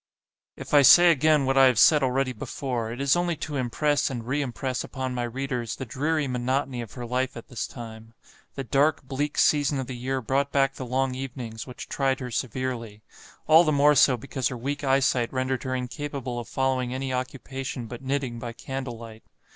[0.55, 4.09] If I say again what I have said already before, it is only to impress
[4.09, 8.15] and re impress upon my readers the dreary monotony of her life at this time.
[8.55, 12.31] The dark, bleak season of the year brought back the long evenings, which tried her
[12.31, 13.03] severely:
[13.45, 17.85] all the more so, because her weak eyesight rendered her incapable of following any occupation
[17.85, 19.21] but knitting by candle light.